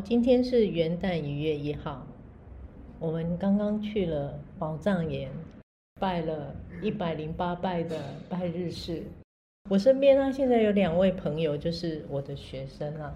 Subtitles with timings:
[0.00, 2.06] 好，今天是元旦一月一号，
[2.98, 5.30] 我们刚刚去了宝藏岩，
[6.00, 9.02] 拜了一百零八拜的拜日式。
[9.68, 13.12] 我身边呢，现在有两位朋友，就是我的学生啊。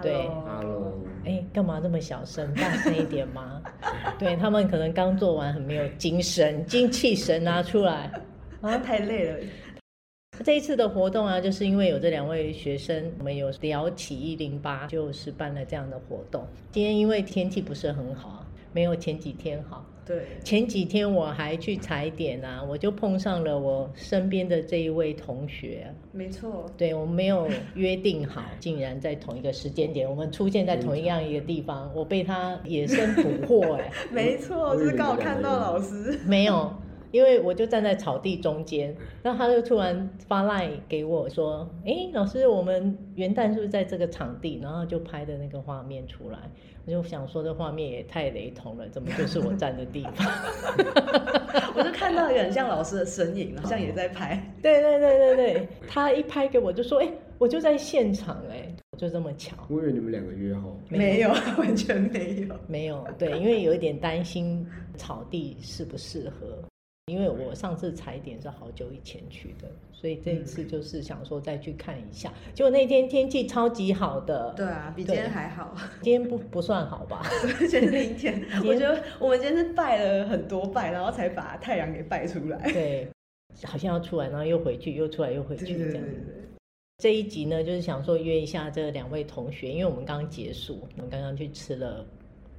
[0.00, 0.94] 对，Hello，
[1.26, 2.50] 哎，干嘛这么小声？
[2.54, 3.62] 大声一点嘛？
[4.18, 8.10] 对，他们可能刚做完，很没有精神，精气神拿出来，
[8.62, 9.38] 啊， 太累了。
[10.42, 16.44] 这一次的活动啊，就是因为有这两位学生，我们有聊起一零八，就是办了这样的活动。
[16.72, 19.84] 今天因为天气不是很好，没有前几天好。
[20.06, 25.86] 对，前几天我还去踩点啊，我就碰上了我身边的这一位同学。
[26.12, 33.92] 没错，对，我们没有约定好，竟然在同一个时间点，我们出现在同一样一个地方，我被他野生捕获哎。
[34.10, 36.18] 没错，就是刚好看到老师。
[36.26, 36.72] 没有。
[37.12, 46.38] 因为我就站在草地中间，然后他就突然发 line 给我说：“哎，老师，我们元旦是不是在这个场地？”然后就拍的那个画面出来，
[46.86, 50.26] 我就想说这画面也太雷同了，怎么就是我站的地方？
[51.76, 54.42] 我就看到一个很像老师的身影，好像也在拍。
[54.62, 63.06] 对对对对对，他一拍给我就说：“哎，我就在现场哎，就这么巧。”我以为你们两个约好，没有，完全没有，没有。
[63.18, 66.58] 对，因为有一点担心草地适不适合。
[67.06, 72.32] 因为我上次踩点是好久以前去的，所以这一次就是想说再去看一下。
[72.54, 75.76] 结果那天天气超级好的，对啊，比今天还好。
[76.00, 77.26] 今天不不算好吧？
[77.58, 78.40] 今天是阴天。
[78.64, 82.72] 我觉得我们今天是拜了很多拜，然后才把太阳给拜出来。
[82.72, 83.08] 对，
[83.64, 85.80] 好像要出来，然后又回去，又出来又回去这样。
[85.80, 86.34] 对对对对。
[86.98, 92.06] 这一集呢，就是想说约一下这两位同学，因为我们刚结束，我们刚刚去吃了。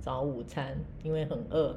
[0.03, 1.73] 早午餐，因为很饿，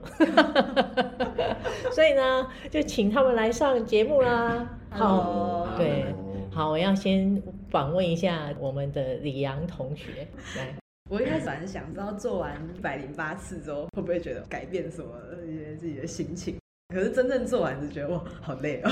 [1.94, 4.68] 所以呢，就请他们来上节目啦。
[4.90, 6.12] 好，对，
[6.50, 10.26] 好，我要先访问一下我们的李阳同学。
[10.56, 10.74] 来，
[11.08, 15.08] 我一开始还是想知道做完一百零八次之后，会不会觉得改变什么
[15.46, 16.56] 一些自己的心情？
[16.92, 18.90] 可是真正做完就觉得哇，好累哦，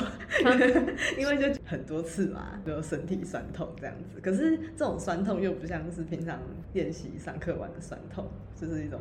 [1.19, 4.21] 因为就很多次嘛，就身体酸痛这样子。
[4.21, 6.39] 可是这种酸痛又不像是平常
[6.73, 8.25] 练习上课玩的酸痛，
[8.55, 9.01] 就是一种。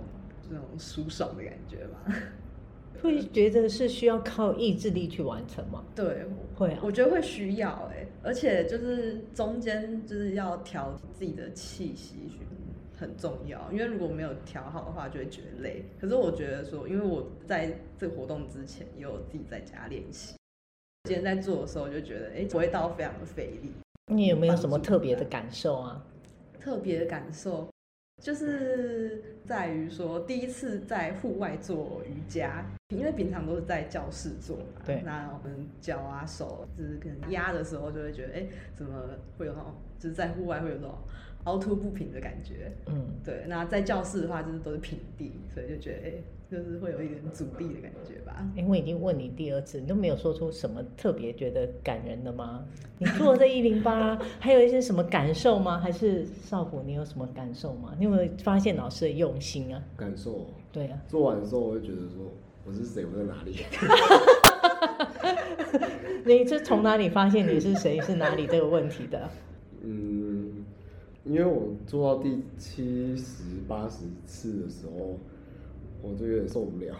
[0.54, 2.14] 那种舒爽的感觉吧，
[3.02, 5.84] 会觉得是需要靠意志力去完成吗？
[5.96, 6.26] 对，
[6.56, 12.16] 会啊，我觉得会需要哎、欸，而且就是中间就是要调自己的气息
[12.96, 15.84] 很重要，因为如果没有调好的话，就会觉得累。
[16.00, 20.36] 可是我觉得说，因为我在这个活动之前也有自己在家练习，
[21.04, 23.74] 今天在做的时候我就觉得哎、欸，不会到非常的费力。
[24.08, 26.06] 你有没有什么特别的感受啊？
[26.60, 27.68] 特别的感受。
[28.22, 34.82] 就是在于说，第一次在户外做瑜伽，因为平常都是在教室做嘛。
[34.86, 35.02] 对。
[35.04, 40.98] 那我们脚啊手，就是可能压的时候，就会觉得，哎，怎么会有那种，就是在户外会有那种
[41.46, 42.72] 凹凸不平的感觉。
[42.88, 43.08] 嗯。
[43.24, 43.44] 对。
[43.48, 46.14] 那在教室的话，就是都是平地，所以就觉得，哎。
[46.54, 48.48] 就是会有一点阻力的感觉吧。
[48.56, 52.64] 因为我已经问你第二次，你都没有说出什么特别觉得感人的吗？
[53.00, 55.80] 你做这一零八，还有一些什么感受吗？
[55.80, 57.96] 还是少辅，你有什么感受吗？
[57.98, 59.84] 你有没有发现老师的用心啊？
[59.98, 60.46] 感受？
[60.72, 61.02] 对啊。
[61.08, 62.32] 做完之后，我就觉得说，
[62.66, 63.04] 我是谁？
[63.04, 63.58] 我在哪里？
[66.24, 68.00] 你是从哪里发现你是谁？
[68.02, 69.28] 是哪里这个问题的？
[69.82, 70.64] 嗯，
[71.24, 75.18] 因为我做到第七十八十次的时候。
[76.04, 76.94] 我就有点受不了，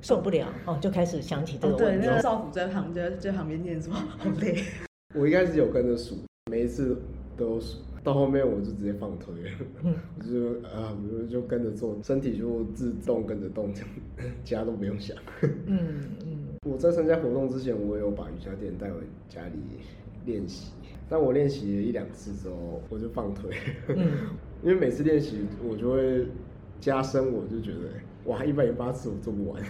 [0.00, 1.84] 受不了哦，就开始想起这个问题。
[1.84, 4.56] 哦、对，那个少辅在旁边，在旁边念说好累。
[5.14, 6.16] 我一开始有跟着数，
[6.50, 6.96] 每一次
[7.36, 9.50] 都有数，到后面我就直接放推了，
[9.84, 13.70] 嗯、 我就啊，我就跟着做，身体就自动跟着动，
[14.42, 15.14] 家都不用想。
[15.66, 15.78] 嗯
[16.24, 16.38] 嗯。
[16.66, 19.58] 我在参加活动之前，我有把瑜伽垫带回家里
[20.24, 20.72] 练习，
[21.06, 23.54] 但我练习了一两次之后，我就放推。
[23.88, 24.30] 嗯。
[24.62, 26.26] 因为每次练习，我就会
[26.80, 27.78] 加深，我就觉得。
[28.26, 29.60] 哇，一百零八次我做不完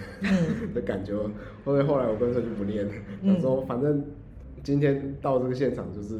[0.75, 1.13] 的感觉，
[1.65, 2.93] 后来后来我干脆就不练了。
[3.25, 4.05] 他说反正
[4.61, 6.19] 今天到这个现场就是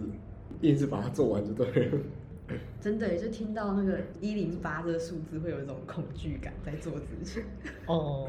[0.61, 1.97] 硬是把它做完就对了。
[2.81, 7.43] 真的，就听到那个一零八这个数字，会有一种恐惧感在做之前。
[7.87, 8.27] 哦，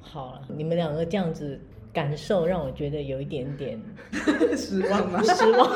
[0.00, 1.60] 好了，你们两个这样子
[1.92, 3.78] 感受让我觉得有一点点
[4.56, 5.22] 失望吗？
[5.28, 5.70] 失望。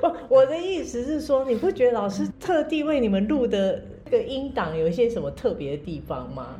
[0.00, 3.82] 不，我的意思是说，你不觉得老师特地为你们录的？
[4.10, 6.58] 这个音档有一些什么特别的地方吗？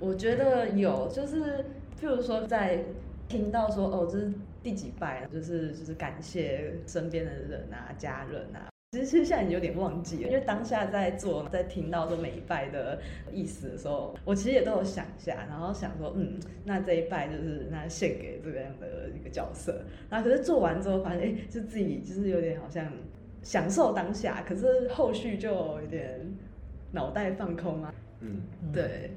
[0.00, 1.64] 我觉得有，就是
[2.00, 2.82] 譬如说在
[3.28, 8.66] 听到说哦，这是第几拜，就是就是感谢身边的人啊、家人啊。
[8.90, 12.98] 其实现在已经有点忘记了，因为当下在做，在听到说每一拜的
[13.32, 19.80] 意思的时候，我其实也都有想一下，然后想说，嗯，那这一拜就是那献给这个样的一个角色。
[20.10, 22.92] 那可是做完之后发现，就自己就是有点好像。
[23.42, 26.18] 享受当下，可是后续就有点
[26.94, 27.92] 脑袋放空啊。
[28.20, 28.40] 嗯，
[28.72, 29.10] 对，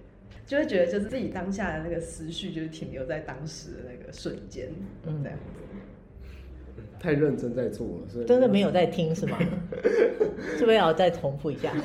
[0.45, 4.67] 就会觉得就是自己当下的那个思绪，就是停留在当时的那个瞬间，
[5.05, 5.43] 嗯，这样子。
[6.99, 9.37] 太认真在做了，所以真的没有在听是吗？
[10.57, 11.71] 是不是要再重复一下？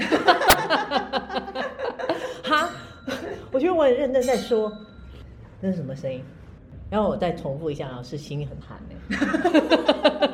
[2.43, 2.71] 哈，
[3.53, 4.73] 我觉得我很认真在说，
[5.61, 6.23] 那是什么声音？
[6.91, 8.95] 然后我再重复一下，老师心里很寒呢。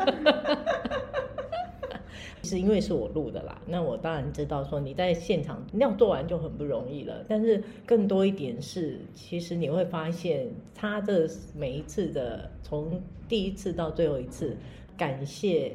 [2.48, 7.22] 是因为是我录的啦，那我当然知道说你在现场你要做完就很不容易了。
[7.28, 14.56] 但是更多一点是，其实你会发现他这每一次的从第一次到最后一次，
[14.96, 15.72] 感谢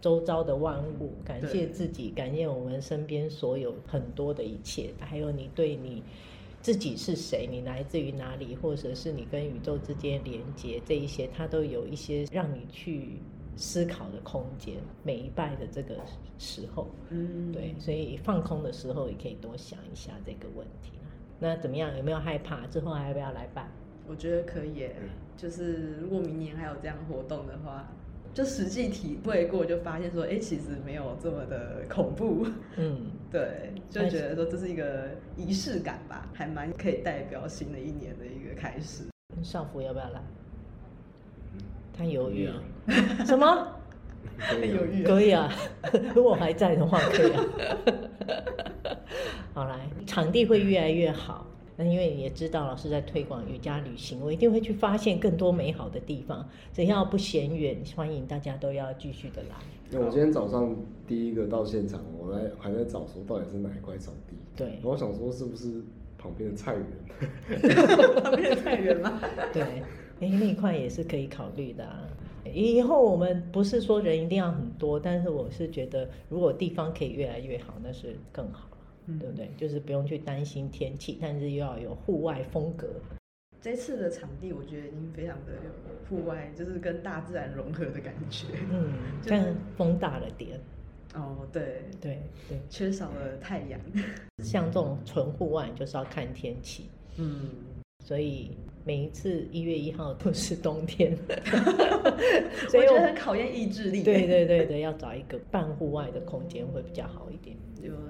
[0.00, 6.02] 周遭的万物，感谢自己，感谢我们身边所有很多的一切，还有你对你
[6.60, 13.16] 自己是谁，你来自于哪里，或者是你跟宇宙之间连接这一些，它都有一些让你去。
[13.60, 15.94] 思考的空间，每一拜的这个
[16.38, 20.92] 时候，嗯，对，所以放空的时候也可以多想一下这个问题。
[21.38, 21.94] 那怎么样？
[21.96, 22.66] 有没有害怕？
[22.68, 23.68] 之后还要不要来办？
[24.08, 24.96] 我觉得可以耶，
[25.36, 27.86] 就是如果明年还有这样活动的话，
[28.32, 32.46] 就实际体会过，就发现说，哎，其实没有这么的恐怖。
[32.76, 39.04] 嗯， 对，就觉得说这是一个仪式感吧，还蛮可以代表新的一年的一个开始。
[39.42, 40.22] 少福要不要来？
[42.00, 42.54] 太 犹豫啊，
[43.26, 43.68] 什么？
[44.38, 45.02] 很犹豫。
[45.04, 45.52] 可以啊，
[46.16, 47.44] 如果还在的话，可以啊。
[49.52, 51.46] 好来，场地会越来越好。
[51.76, 56.48] 那因为你也知道，老师在推广瑜伽旅行，我一定会去发现更多美好的地方。
[56.72, 59.56] 只要不嫌远，欢迎大家都要继续的来。
[59.90, 60.74] 那我今天早上
[61.06, 64.36] 第一个到现场，我来还在找说到底是哪一块场地。
[64.56, 65.82] 对，我想说是不是
[66.16, 67.62] 旁边的菜园？
[68.22, 69.20] 旁边的菜园吗？
[69.52, 69.82] 对。
[70.20, 72.06] 哎，那一块也是可以考虑的啊。
[72.54, 78.76] 以后我们不是说人一定要很多，但是我是觉得，如果地方可以越来越好，那是更好了，
[79.06, 79.50] 嗯、对不对？
[79.58, 82.88] 就是不用去担心天气，但是又要有户外风格。
[83.60, 85.70] 这次的场地我觉得已经非常的有
[86.08, 88.46] 户外，就是跟大自然融合的感觉。
[88.70, 88.94] 嗯，
[89.28, 90.58] 但风大了点。
[91.14, 93.78] 哦，对对对，缺少了太阳。
[94.42, 96.84] 像这种纯户外，就是要看天气。
[97.16, 97.50] 嗯，
[98.02, 98.50] 所以。
[98.84, 101.16] 每一次一月一号都是冬天，
[102.68, 104.02] 所以我觉得很考验意志力。
[104.02, 107.56] 对对对对，要找一个半户外的空间会比较好一点，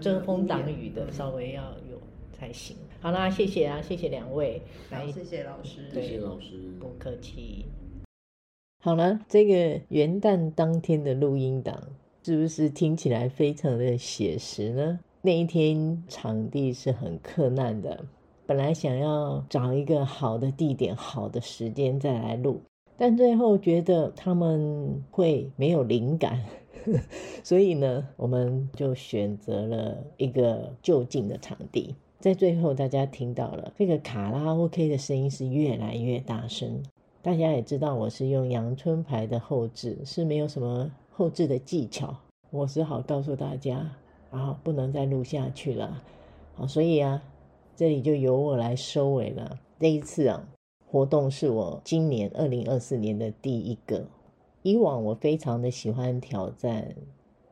[0.00, 2.00] 遮风挡雨的稍微要有
[2.32, 2.76] 才行。
[3.00, 7.64] 好啦，谢谢啊，谢谢两位，来，谢谢老师，谢谢老师，不客气。
[8.82, 11.82] 好了，这个元旦当天的录音档
[12.22, 15.00] 是不是听起来非常的写实呢？
[15.22, 18.04] 那一天场地是很克难的。
[18.50, 22.60] 本来想要找一个好的地点、好的时间再来录，
[22.96, 26.44] 但最后觉得他们会没有灵感，
[27.44, 31.94] 所以呢，我们就选择了一个就近的场地。
[32.18, 36.82] 在最后，大家听到了这个卡拉 OK 的声音是越来越大声。
[37.22, 42.16] 大家也知道，我是用阳春牌的后置，是没有什么后置的技巧。
[42.50, 43.92] 我只好告诉大家，
[44.32, 46.02] 啊，不能再录下去了。
[46.56, 47.22] 好，所以啊。
[47.80, 49.58] 这里就由我来收尾了。
[49.78, 50.46] 这一次啊，
[50.84, 54.04] 活动是我今年二零二四年的第一个。
[54.60, 56.94] 以往我非常的喜欢挑战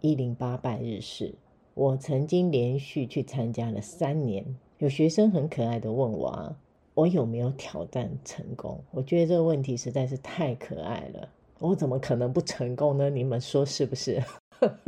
[0.03, 1.35] 一零八拜日式，
[1.73, 4.45] 我曾经连续去参加了三年。
[4.77, 6.57] 有学生很可爱的问我啊，
[6.93, 8.79] 我有没有挑战成功？
[8.91, 11.27] 我觉得这个问题实在是太可爱了，
[11.59, 13.09] 我怎么可能不成功呢？
[13.09, 14.23] 你们说是不是？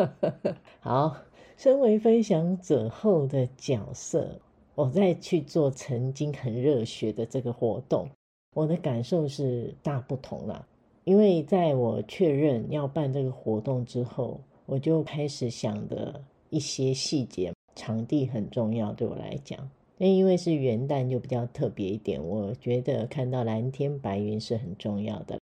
[0.80, 1.16] 好，
[1.56, 4.38] 身为分享者后的角色。
[4.74, 8.08] 我再去做曾经很热血的这个活动，
[8.54, 10.66] 我的感受是大不同了。
[11.04, 19.68] 因为在我确认要办这个活动之后，我就开始想的一些细节，场地很重要，对我来讲。
[19.98, 22.22] 那因为是元旦，就比较特别一点。
[22.22, 25.38] 我觉得看到蓝天白云是很重要的。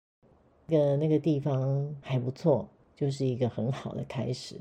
[0.68, 4.56] 那个那个地方还不错，就是一个很好的开始。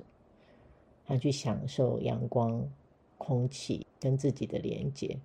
[1.06, 2.68] 他去享受阳光。
[3.26, 5.18] 空气跟自己的连接，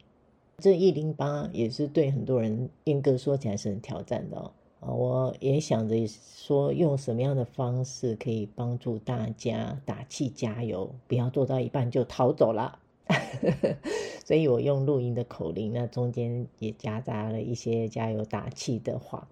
[0.57, 4.51] 这一零八也是对很多人严格说起来是很挑战的哦。
[4.79, 12.79] 啊，我也想着说，用什么样的方式可以帮助大家打气加油，不要做到一半就逃走了。
[14.25, 19.27] 所以我用录音的口令，那中间也夹杂了一些加油打气的话。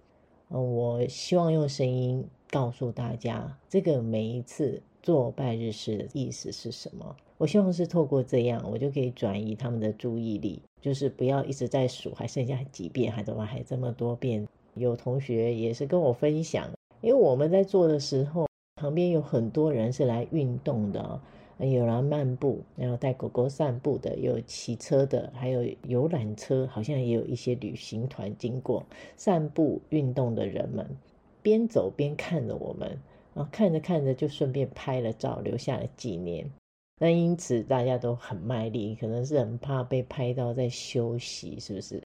[0.49, 7.15] 嗯，我希望用声音告诉大家，这个每一次做拜日式的意思是什么。
[7.39, 14.45] 我希望是透过这样，我就可以转移他们的注意力，就是不要一直在数还剩下几遍，还怎么还这么多遍。
[14.75, 16.69] 有同学也是跟我分享，
[16.99, 21.21] 因为我们在做的时候，旁边有很多人是来运动的。
[21.59, 28.85] 有人漫步，然后带狗狗散步的，有骑车的，还有游览车，好像也有一些旅行团经过。
[29.15, 30.85] 散步运动的人们
[31.41, 32.99] 边走边看着我们，
[33.33, 36.49] 然后，看着看着就顺便拍了照，留下了纪念。
[36.99, 42.03] 那因此大家都很卖力，可能是很怕被拍到在休息，是不是？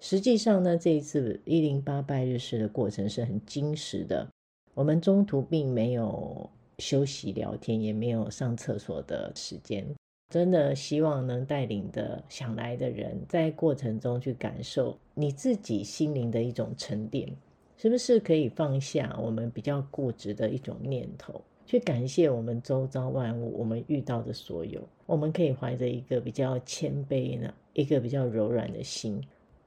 [0.00, 4.26] 实际上呢，这一次一零八拜日式的过程是很精实的，
[4.72, 6.48] 我们中途并没有。
[6.78, 9.82] 休息聊天也没有上厕所的时间，
[10.28, 17.34] 真的希望能带领的想来的人，在过程中去感受你自己心灵的一种沉淀，
[17.78, 29.20] 是不是可以放下我们比较固执的一种念头，去感谢我们周遭万物，我们遇到的所有，我们可以怀着一个比较谦卑呢、一个比较柔软的心，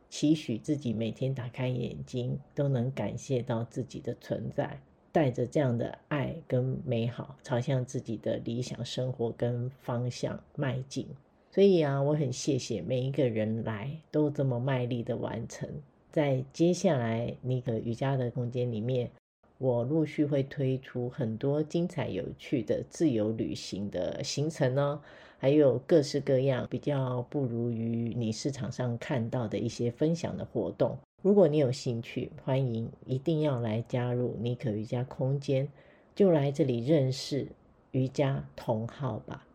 [0.10, 4.80] 期许自己每天打开眼睛都能感谢到自己的存在。
[5.12, 11.06] 带着这样的爱跟美好，朝向自己的理想生活跟方向迈进。
[11.52, 15.68] 所以啊，我很谢谢每一个人来都这么卖力的完成。
[16.12, 19.10] 在接下来那个瑜伽的空间里面，
[19.60, 25.02] 我陆续会推出很多精彩有趣的自由旅行的行程哦，
[25.38, 30.98] 还有各式各样比较不如于你市场上看到的一些分享的活动。
[31.22, 35.68] 如果你有兴趣，欢迎一定要来加入妮可瑜伽空间，
[36.16, 37.50] 就来这里认识
[37.92, 39.46] 瑜伽同好吧。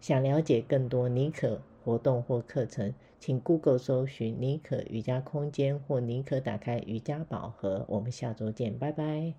[0.00, 7.84] 想了解更多妮可活动或课程，请 Google 搜寻妮可瑜伽空间或妮可打开瑜伽宝盒。
[7.88, 9.34] 我们下周见，拜拜。